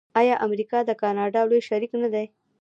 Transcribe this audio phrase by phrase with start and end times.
[0.19, 2.25] آیا امریکا د کاناډا لوی شریک نه دی؟